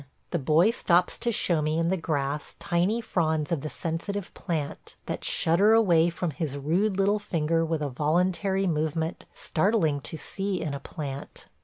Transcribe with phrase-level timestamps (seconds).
[0.31, 4.95] The boy stops to show me in the grass tiny fronds of the sensitive plant,
[5.05, 10.59] that shudder away from his rude little finger with a voluntary movement startling to see
[10.59, 11.45] in a plant.